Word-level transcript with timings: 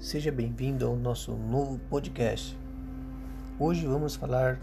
Seja 0.00 0.30
bem-vindo 0.30 0.86
ao 0.86 0.94
nosso 0.94 1.32
novo 1.32 1.76
podcast. 1.90 2.56
Hoje 3.58 3.84
vamos 3.84 4.14
falar 4.14 4.60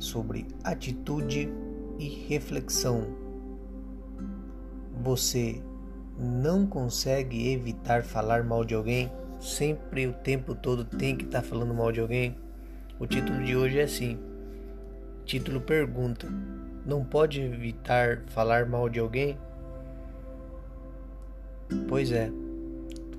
sobre 0.00 0.44
atitude 0.64 1.48
e 2.00 2.08
reflexão. 2.08 3.06
Você 5.04 5.62
não 6.18 6.66
consegue 6.66 7.52
evitar 7.52 8.02
falar 8.02 8.42
mal 8.42 8.64
de 8.64 8.74
alguém? 8.74 9.08
Sempre 9.38 10.08
o 10.08 10.12
tempo 10.12 10.52
todo 10.52 10.84
tem 10.84 11.16
que 11.16 11.24
estar 11.24 11.42
tá 11.42 11.46
falando 11.48 11.72
mal 11.72 11.92
de 11.92 12.00
alguém? 12.00 12.36
O 12.98 13.06
título 13.06 13.44
de 13.44 13.54
hoje 13.54 13.78
é 13.78 13.84
assim: 13.84 14.18
Título 15.24 15.60
pergunta: 15.60 16.26
Não 16.84 17.04
pode 17.04 17.40
evitar 17.40 18.24
falar 18.26 18.66
mal 18.66 18.88
de 18.88 18.98
alguém? 18.98 19.38
Pois 21.86 22.10
é, 22.10 22.32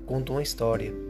conta 0.04 0.32
uma 0.32 0.42
história 0.42 1.07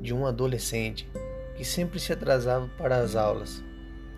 de 0.00 0.14
um 0.14 0.26
adolescente 0.26 1.08
que 1.56 1.64
sempre 1.64 2.00
se 2.00 2.12
atrasava 2.12 2.68
para 2.78 2.98
as 2.98 3.16
aulas. 3.16 3.62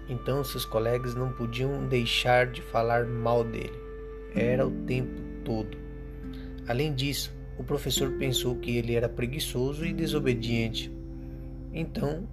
Então 0.08 0.45
seus 0.45 0.64
colegas 0.64 1.14
não 1.14 1.32
podiam 1.32 1.86
deixar 1.86 2.46
de 2.46 2.62
falar 2.62 3.06
mal 3.06 3.42
dele. 3.42 3.78
Era 4.34 4.66
o 4.66 4.70
tempo 4.84 5.20
todo. 5.45 5.77
Além 6.66 6.95
disso, 6.95 7.32
o 7.58 7.64
professor 7.64 8.12
pensou 8.12 8.56
que 8.56 8.77
ele 8.77 8.95
era 8.95 9.08
preguiçoso 9.08 9.84
e 9.84 9.92
desobediente. 9.92 10.91
Então, 11.72 12.27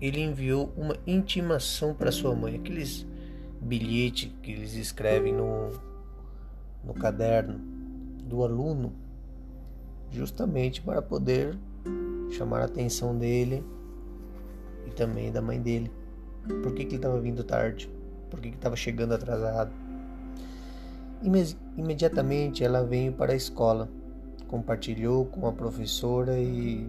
ele 0.00 0.20
enviou 0.20 0.72
uma 0.76 0.96
intimação 1.06 1.94
para 1.94 2.12
sua 2.12 2.34
mãe, 2.34 2.56
aqueles 2.56 3.06
bilhetes 3.60 4.30
que 4.42 4.52
eles 4.52 4.74
escrevem 4.74 5.32
no, 5.32 5.70
no 6.84 6.94
caderno 6.94 7.58
do 8.24 8.42
aluno 8.42 8.92
justamente 10.10 10.80
para 10.80 11.02
poder 11.02 11.56
chamar 12.30 12.62
a 12.62 12.64
atenção 12.64 13.16
dele 13.16 13.64
e 14.86 14.90
também 14.90 15.30
da 15.30 15.40
mãe 15.40 15.60
dele. 15.60 15.90
Por 16.62 16.74
que, 16.74 16.84
que 16.84 16.90
ele 16.90 16.96
estava 16.96 17.20
vindo 17.20 17.42
tarde? 17.42 17.90
Por 18.30 18.40
que 18.40 18.48
estava 18.48 18.76
chegando 18.76 19.14
atrasado? 19.14 19.72
Imediatamente 21.76 22.62
ela 22.62 22.84
veio 22.84 23.12
para 23.12 23.32
a 23.32 23.36
escola, 23.36 23.88
compartilhou 24.46 25.24
com 25.24 25.46
a 25.46 25.52
professora 25.52 26.38
e 26.38 26.86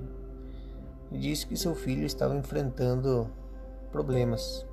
disse 1.12 1.48
que 1.48 1.56
seu 1.56 1.74
filho 1.74 2.06
estava 2.06 2.36
enfrentando 2.36 3.30
problemas. 3.92 4.66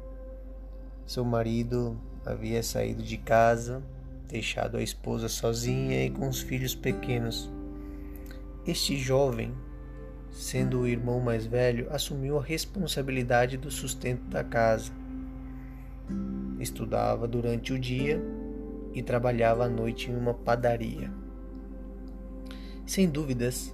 Seu 1.06 1.24
marido 1.24 1.96
havia 2.26 2.62
saído 2.62 3.02
de 3.02 3.16
casa, 3.16 3.82
deixado 4.28 4.76
a 4.76 4.82
esposa 4.82 5.28
sozinha 5.28 6.04
e 6.04 6.10
com 6.10 6.28
os 6.28 6.40
filhos 6.40 6.74
pequenos. 6.74 7.50
Este 8.66 8.96
jovem, 8.96 9.54
sendo 10.32 10.80
o 10.80 10.88
irmão 10.88 11.20
mais 11.20 11.46
velho, 11.46 11.86
assumiu 11.90 12.38
a 12.38 12.42
responsabilidade 12.42 13.56
do 13.56 13.70
sustento 13.70 14.24
da 14.24 14.42
casa. 14.42 14.90
Estudava 16.58 17.28
durante 17.28 17.72
o 17.72 17.78
dia 17.78 18.20
e 18.94 19.02
trabalhava 19.02 19.66
à 19.66 19.68
noite 19.68 20.10
em 20.10 20.16
uma 20.16 20.34
padaria. 20.34 21.10
Sem 22.86 23.08
dúvidas, 23.08 23.72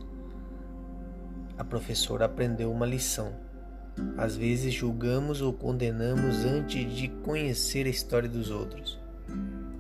a 1.57 1.65
professora 1.65 2.25
aprendeu 2.25 2.71
uma 2.71 2.87
lição. 2.87 3.33
Às 4.17 4.37
vezes 4.37 4.73
julgamos 4.73 5.41
ou 5.41 5.53
condenamos 5.53 6.45
antes 6.45 6.93
de 6.93 7.09
conhecer 7.09 7.87
a 7.87 7.91
história 7.91 8.29
dos 8.29 8.51
outros. 8.51 8.99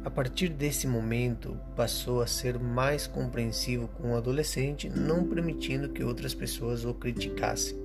A 0.04 0.10
partir 0.10 0.48
desse 0.48 0.86
momento, 0.86 1.58
passou 1.74 2.22
a 2.22 2.26
ser 2.26 2.58
mais 2.58 3.06
compreensivo 3.06 3.88
com 3.88 4.12
o 4.12 4.16
adolescente, 4.16 4.88
não 4.88 5.24
permitindo 5.24 5.88
que 5.88 6.04
outras 6.04 6.32
pessoas 6.32 6.84
o 6.84 6.94
criticassem. 6.94 7.76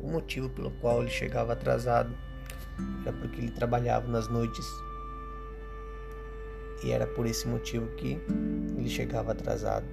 O 0.00 0.08
motivo 0.08 0.48
pelo 0.48 0.70
qual 0.70 1.02
ele 1.02 1.10
chegava 1.10 1.52
atrasado 1.52 2.14
era 3.04 3.12
porque 3.12 3.40
ele 3.40 3.50
trabalhava 3.50 4.08
nas 4.08 4.28
noites. 4.28 4.66
E 6.84 6.90
era 6.90 7.06
por 7.06 7.26
esse 7.26 7.46
motivo 7.46 7.86
que 7.96 8.18
ele 8.76 8.88
chegava 8.88 9.32
atrasado. 9.32 9.86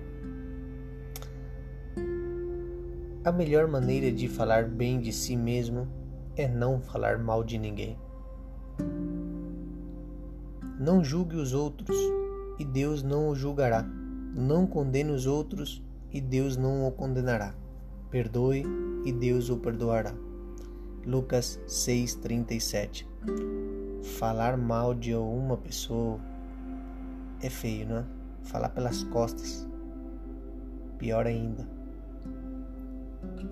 A 3.24 3.32
melhor 3.32 3.68
maneira 3.68 4.12
de 4.12 4.28
falar 4.28 4.64
bem 4.64 5.00
de 5.00 5.12
si 5.12 5.36
mesmo 5.36 5.88
é 6.36 6.48
não 6.48 6.80
falar 6.80 7.20
mal 7.20 7.44
de 7.44 7.58
ninguém. 7.58 7.98
Não 10.90 11.04
julgue 11.04 11.36
os 11.36 11.54
outros, 11.54 11.96
e 12.58 12.66
Deus 12.66 13.04
não 13.04 13.30
o 13.30 13.36
julgará. 13.36 13.84
Não 14.36 14.66
condene 14.66 15.12
os 15.12 15.28
outros, 15.28 15.84
e 16.12 16.20
Deus 16.20 16.58
não 16.58 16.88
o 16.88 16.92
condenará. 16.92 17.54
Perdoe, 18.10 18.66
e 19.06 19.14
Deus 19.14 19.52
o 19.52 19.58
perdoará. 19.58 20.16
Lucas 21.06 21.60
6:37. 21.68 23.08
Falar 24.18 24.58
mal 24.58 24.96
de 24.96 25.14
uma 25.14 25.58
pessoa 25.58 26.20
é 27.40 27.52
feio, 27.52 27.88
não 27.88 27.98
é? 27.98 28.06
Falar 28.42 28.70
pelas 28.70 29.04
costas. 29.04 29.70
Pior 30.98 31.28
ainda. 31.28 31.70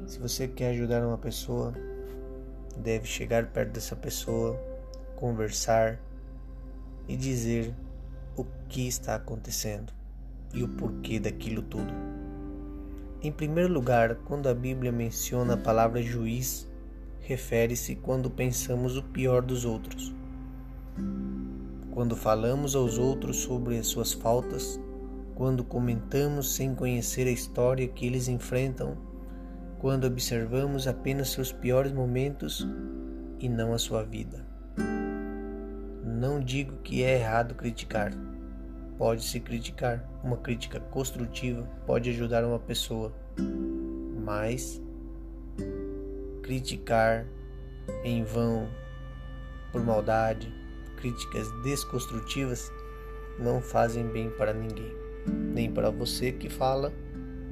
Se 0.08 0.18
você 0.18 0.48
quer 0.48 0.72
ajudar 0.72 1.06
uma 1.06 1.20
pessoa, 1.20 1.72
deve 2.78 3.06
chegar 3.06 3.46
perto 3.52 3.74
dessa 3.74 3.96
pessoa, 3.96 4.60
conversar, 5.16 6.00
e 7.08 7.16
dizer 7.16 7.74
o 8.36 8.46
que 8.68 8.88
está 8.88 9.16
acontecendo 9.16 9.94
e 10.54 10.64
o 10.64 10.68
porquê 10.68 11.20
daquilo 11.20 11.62
tudo. 11.62 11.94
Em 13.22 13.32
primeiro 13.32 13.74
lugar, 13.74 14.16
quando 14.26 14.48
a 14.48 14.54
Bíblia 14.54 14.92
menciona 14.92 15.56
a 15.56 15.58
palavra 15.58 16.02
juiz, 16.02 16.70
refere-se 17.20 17.96
quando 17.96 18.30
pensamos 18.30 18.96
o 18.96 19.04
pior 19.04 19.42
dos 19.42 19.66
outros. 19.66 20.14
Quando 21.92 22.16
falamos 22.16 22.76
aos 22.76 22.98
outros 22.98 23.38
sobre 23.38 23.78
as 23.78 23.88
suas 23.88 24.14
faltas, 24.14 24.80
quando 25.36 25.64
comentamos 25.64 26.54
sem 26.54 26.74
conhecer 26.74 27.28
a 27.28 27.32
história 27.32 27.88
que 27.88 28.06
eles 28.06 28.28
enfrentam, 28.28 28.98
quando 29.78 30.06
observamos 30.06 30.88
apenas 30.88 31.30
seus 31.30 31.52
piores 31.52 31.92
momentos 31.92 32.68
e 33.40 33.50
não 33.50 33.74
a 33.74 33.78
sua 33.78 34.04
vida. 34.04 34.47
Não 36.18 36.40
digo 36.40 36.78
que 36.78 37.04
é 37.04 37.20
errado 37.20 37.54
criticar. 37.54 38.12
Pode-se 38.98 39.40
criticar. 39.40 40.04
Uma 40.24 40.36
crítica 40.36 40.80
construtiva 40.80 41.62
pode 41.86 42.10
ajudar 42.10 42.44
uma 42.44 42.58
pessoa. 42.58 43.14
Mas 44.26 44.82
criticar 46.42 47.24
em 48.04 48.24
vão, 48.24 48.68
por 49.72 49.84
maldade, 49.86 50.52
críticas 50.98 51.48
desconstrutivas 51.62 52.72
não 53.38 53.62
fazem 53.62 54.08
bem 54.08 54.32
para 54.32 54.54
ninguém, 54.54 54.92
nem 55.54 55.72
para 55.72 55.92
você 55.92 56.32
que 56.32 56.50
fala, 56.50 56.92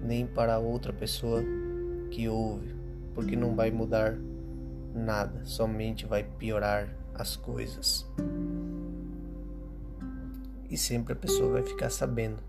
nem 0.02 0.26
para 0.26 0.58
outra 0.58 0.92
pessoa 0.92 1.44
que 2.10 2.28
ouve, 2.28 2.74
porque 3.14 3.36
não 3.36 3.56
vai 3.56 3.70
mudar 3.70 4.18
nada, 4.92 5.46
somente 5.46 6.08
vai 6.08 6.24
piorar 6.24 7.05
as 7.18 7.36
coisas 7.36 8.06
e 10.70 10.78
sempre 10.78 11.14
a 11.14 11.16
pessoa 11.16 11.54
vai 11.54 11.64
ficar 11.64 11.90
sabendo. 11.90 12.44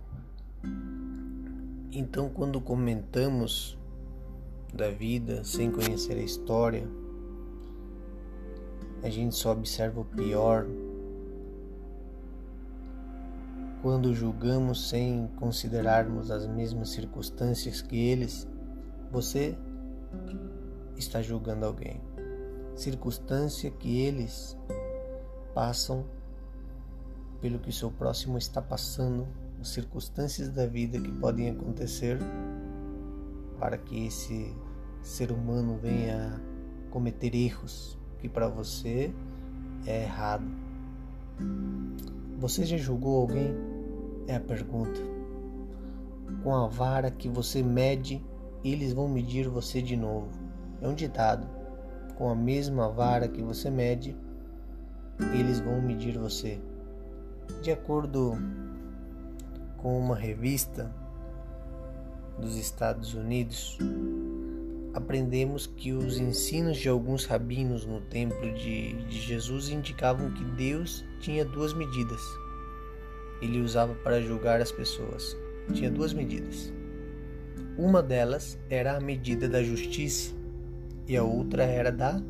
Então, 1.92 2.28
quando 2.28 2.60
comentamos 2.60 3.78
da 4.74 4.90
vida 4.90 5.44
sem 5.44 5.70
conhecer 5.70 6.14
a 6.14 6.22
história, 6.22 6.86
a 9.02 9.08
gente 9.08 9.34
só 9.34 9.52
observa 9.52 10.00
o 10.00 10.04
pior. 10.04 10.66
Quando 13.80 14.14
julgamos 14.14 14.88
sem 14.88 15.28
considerarmos 15.36 16.30
as 16.30 16.46
mesmas 16.46 16.90
circunstâncias 16.90 17.80
que 17.80 17.96
eles, 17.96 18.48
você 19.10 19.56
está 20.96 21.22
julgando 21.22 21.64
alguém. 21.64 22.00
Circunstância 22.76 23.70
que 23.70 23.98
eles 24.00 24.56
passam 25.54 26.04
pelo 27.40 27.58
que 27.58 27.70
o 27.70 27.72
seu 27.72 27.90
próximo 27.90 28.36
está 28.38 28.60
passando, 28.60 29.26
as 29.60 29.68
circunstâncias 29.68 30.50
da 30.50 30.66
vida 30.66 31.00
que 31.00 31.10
podem 31.12 31.50
acontecer 31.50 32.18
para 33.58 33.78
que 33.78 34.06
esse 34.06 34.54
ser 35.02 35.32
humano 35.32 35.78
venha 35.80 36.40
cometer 36.90 37.34
erros 37.34 37.98
que 38.18 38.28
para 38.28 38.48
você 38.48 39.12
é 39.86 40.02
errado. 40.02 40.46
Você 42.38 42.64
já 42.64 42.76
julgou 42.76 43.20
alguém? 43.20 43.54
É 44.26 44.36
a 44.36 44.40
pergunta. 44.40 45.00
Com 46.42 46.54
a 46.54 46.66
vara 46.66 47.10
que 47.10 47.28
você 47.28 47.62
mede, 47.62 48.22
eles 48.62 48.92
vão 48.92 49.08
medir 49.08 49.48
você 49.48 49.80
de 49.80 49.96
novo. 49.96 50.28
É 50.80 50.88
um 50.88 50.94
ditado. 50.94 51.55
Com 52.16 52.30
a 52.30 52.34
mesma 52.34 52.88
vara 52.88 53.28
que 53.28 53.42
você 53.42 53.70
mede, 53.70 54.16
eles 55.38 55.60
vão 55.60 55.80
medir 55.82 56.16
você. 56.16 56.58
De 57.62 57.70
acordo 57.70 58.38
com 59.76 59.98
uma 59.98 60.16
revista 60.16 60.90
dos 62.38 62.56
Estados 62.56 63.12
Unidos, 63.12 63.78
aprendemos 64.94 65.66
que 65.66 65.92
os 65.92 66.18
ensinos 66.18 66.78
de 66.78 66.88
alguns 66.88 67.26
rabinos 67.26 67.84
no 67.84 68.00
templo 68.00 68.52
de, 68.54 68.94
de 69.04 69.20
Jesus 69.20 69.68
indicavam 69.68 70.30
que 70.30 70.44
Deus 70.56 71.04
tinha 71.20 71.44
duas 71.44 71.74
medidas. 71.74 72.20
Ele 73.42 73.60
usava 73.60 73.94
para 73.96 74.22
julgar 74.22 74.60
as 74.60 74.72
pessoas. 74.72 75.36
Tinha 75.74 75.90
duas 75.90 76.14
medidas. 76.14 76.72
Uma 77.76 78.02
delas 78.02 78.58
era 78.70 78.96
a 78.96 79.00
medida 79.00 79.46
da 79.46 79.62
justiça 79.62 80.35
e 81.06 81.16
a 81.16 81.22
outra 81.22 81.62
era 81.62 81.92
da 81.92 82.20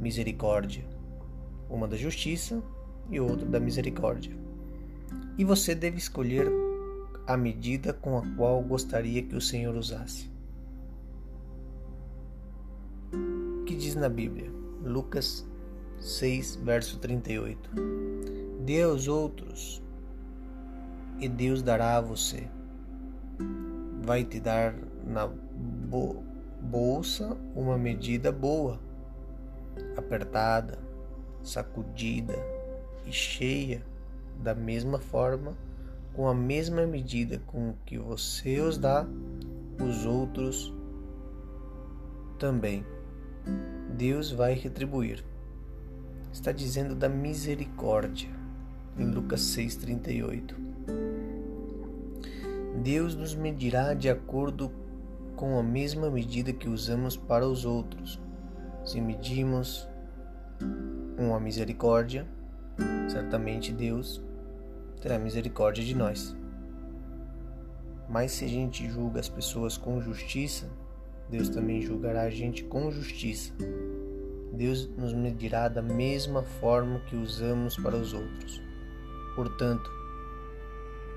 misericórdia. 0.00 0.84
Uma 1.68 1.88
da 1.88 1.96
justiça 1.96 2.62
e 3.10 3.18
outra 3.18 3.46
da 3.46 3.58
misericórdia. 3.58 4.36
E 5.38 5.44
você 5.44 5.74
deve 5.74 5.98
escolher 5.98 6.46
a 7.26 7.36
medida 7.36 7.92
com 7.92 8.18
a 8.18 8.22
qual 8.36 8.62
gostaria 8.62 9.22
que 9.22 9.34
o 9.34 9.40
Senhor 9.40 9.74
usasse. 9.74 10.30
O 13.12 13.64
que 13.64 13.74
diz 13.74 13.94
na 13.94 14.08
Bíblia? 14.08 14.50
Lucas 14.84 15.46
6, 16.00 16.56
verso 16.56 16.98
38. 16.98 17.70
Dê 18.64 18.82
aos 18.82 19.08
outros, 19.08 19.82
e 21.18 21.28
Deus 21.28 21.62
dará 21.62 21.96
a 21.96 22.00
você. 22.00 22.48
Vai 24.02 24.24
te 24.24 24.40
dar 24.40 24.74
na 25.06 25.30
bolsa 26.62 27.36
uma 27.56 27.76
medida 27.76 28.30
boa, 28.30 28.78
apertada, 29.96 30.78
sacudida 31.42 32.34
e 33.04 33.12
cheia, 33.12 33.82
da 34.40 34.54
mesma 34.54 34.98
forma, 34.98 35.56
com 36.14 36.28
a 36.28 36.34
mesma 36.34 36.86
medida 36.86 37.40
com 37.46 37.74
que 37.84 37.98
você 37.98 38.60
os 38.60 38.78
dá, 38.78 39.06
os 39.80 40.06
outros 40.06 40.72
também. 42.38 42.84
Deus 43.96 44.30
vai 44.30 44.54
retribuir. 44.54 45.24
Está 46.32 46.52
dizendo 46.52 46.94
da 46.94 47.08
misericórdia 47.08 48.30
em 48.96 49.04
Lucas 49.04 49.40
6:38. 49.40 50.54
Deus 52.82 53.14
nos 53.14 53.34
medirá 53.34 53.94
de 53.94 54.08
acordo 54.08 54.70
com 55.36 55.58
a 55.58 55.62
mesma 55.62 56.10
medida 56.10 56.52
que 56.52 56.68
usamos 56.68 57.16
para 57.16 57.46
os 57.46 57.64
outros. 57.64 58.20
Se 58.84 59.00
medimos 59.00 59.88
com 61.16 61.34
a 61.34 61.40
misericórdia, 61.40 62.26
certamente 63.08 63.72
Deus 63.72 64.22
terá 65.00 65.18
misericórdia 65.18 65.84
de 65.84 65.94
nós. 65.94 66.36
Mas 68.08 68.32
se 68.32 68.44
a 68.44 68.48
gente 68.48 68.88
julga 68.90 69.20
as 69.20 69.28
pessoas 69.28 69.76
com 69.76 70.00
justiça, 70.00 70.68
Deus 71.28 71.48
também 71.48 71.80
julgará 71.80 72.22
a 72.22 72.30
gente 72.30 72.64
com 72.64 72.90
justiça. 72.90 73.52
Deus 74.52 74.86
nos 74.98 75.14
medirá 75.14 75.66
da 75.66 75.80
mesma 75.80 76.42
forma 76.42 77.00
que 77.00 77.16
usamos 77.16 77.76
para 77.76 77.96
os 77.96 78.12
outros. 78.12 78.60
Portanto, 79.34 79.90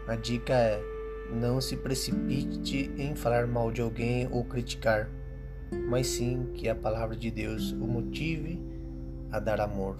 a 0.07 0.15
dica 0.15 0.53
é: 0.53 0.94
não 1.33 1.59
se 1.59 1.75
precipite 1.77 2.91
em 2.97 3.15
falar 3.15 3.47
mal 3.47 3.71
de 3.71 3.81
alguém 3.81 4.27
ou 4.31 4.43
criticar, 4.43 5.09
mas 5.89 6.07
sim 6.07 6.51
que 6.53 6.69
a 6.69 6.75
palavra 6.75 7.15
de 7.15 7.31
Deus 7.31 7.71
o 7.71 7.87
motive 7.87 8.61
a 9.31 9.39
dar 9.39 9.59
amor, 9.59 9.97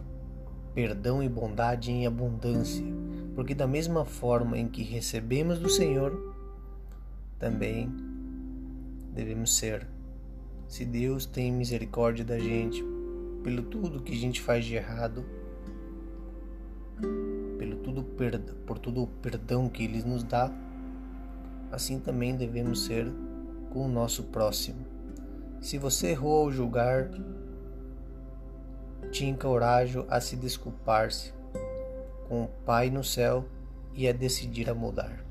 perdão 0.74 1.22
e 1.22 1.30
bondade 1.30 1.92
em 1.92 2.06
abundância, 2.06 2.86
porque 3.34 3.54
da 3.54 3.68
mesma 3.68 4.06
forma 4.06 4.58
em 4.58 4.68
que 4.68 4.84
recebemos 4.84 5.60
do 5.60 5.70
Senhor, 5.70 6.34
também 7.38 7.92
devemos 9.14 9.56
ser. 9.56 9.88
Se 10.68 10.86
Deus 10.86 11.26
tem 11.26 11.52
misericórdia 11.52 12.26
da 12.26 12.40
gente 12.40 12.84
pelo 13.44 13.62
tudo 13.62 14.02
que 14.02 14.14
a 14.14 14.18
gente 14.18 14.42
faz 14.42 14.66
de 14.66 14.76
errado, 14.76 15.24
pelo 17.58 17.78
tudo 17.78 18.04
por 18.66 18.80
todo 18.80 19.04
o 19.04 19.08
perdão 19.08 19.70
que 19.70 19.84
Ele 19.84 20.02
nos 20.02 20.24
dá, 20.24 20.52
assim 21.72 22.00
também 22.00 22.36
devemos 22.36 22.86
ser 22.86 23.12
com 23.72 23.86
o 23.86 23.90
nosso 23.90 24.24
próximo. 24.24 24.86
Se 25.62 25.78
você 25.78 26.10
errou 26.10 26.44
ao 26.44 26.52
julgar, 26.52 27.10
te 29.12 29.26
encorajo 29.26 30.06
a 30.10 30.20
se 30.20 30.36
desculpar-se 30.36 31.34
com 32.28 32.44
o 32.44 32.50
Pai 32.66 32.90
no 32.90 33.04
céu 33.04 33.46
e 33.94 34.08
a 34.08 34.14
decidir 34.14 34.70
a 34.70 34.74
mudar. 34.74 35.24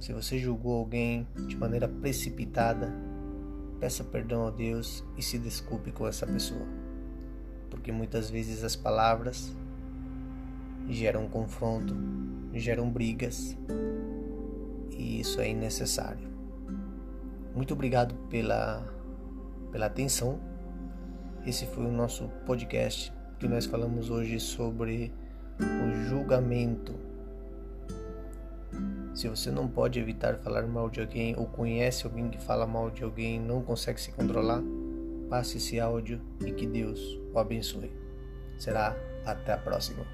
Se 0.00 0.12
você 0.12 0.38
julgou 0.38 0.78
alguém 0.78 1.26
de 1.46 1.56
maneira 1.56 1.86
precipitada, 1.86 2.90
Peça 3.80 4.04
perdão 4.04 4.46
a 4.46 4.50
Deus 4.50 5.02
e 5.16 5.22
se 5.22 5.38
desculpe 5.38 5.90
com 5.90 6.06
essa 6.06 6.26
pessoa, 6.26 6.66
porque 7.70 7.90
muitas 7.90 8.28
vezes 8.28 8.62
as 8.62 8.76
palavras 8.76 9.50
geram 10.86 11.26
confronto, 11.26 11.96
geram 12.52 12.90
brigas 12.90 13.56
isso 15.20 15.40
é 15.40 15.48
innecessário. 15.48 16.28
Muito 17.54 17.74
obrigado 17.74 18.14
pela, 18.28 18.82
pela 19.70 19.86
atenção. 19.86 20.40
Esse 21.46 21.66
foi 21.66 21.84
o 21.84 21.92
nosso 21.92 22.28
podcast 22.46 23.12
que 23.38 23.48
nós 23.48 23.66
falamos 23.66 24.10
hoje 24.10 24.38
sobre 24.38 25.12
o 25.58 26.08
julgamento 26.08 27.10
se 29.20 29.28
você 29.28 29.50
não 29.50 29.68
pode 29.68 29.98
evitar 29.98 30.36
falar 30.36 30.66
mal 30.66 30.88
de 30.88 31.00
alguém 31.00 31.34
ou 31.36 31.44
conhece 31.44 32.06
alguém 32.06 32.30
que 32.30 32.38
fala 32.38 32.66
mal 32.66 32.90
de 32.90 33.04
alguém 33.04 33.36
e 33.36 33.38
não 33.38 33.60
consegue 33.60 34.00
se 34.00 34.12
controlar, 34.12 34.62
passe 35.28 35.58
esse 35.58 35.78
áudio 35.78 36.20
e 36.40 36.52
que 36.52 36.66
Deus 36.66 37.20
o 37.32 37.38
abençoe. 37.38 37.92
Será 38.56 38.96
até 39.26 39.52
a 39.52 39.58
próxima. 39.58 40.06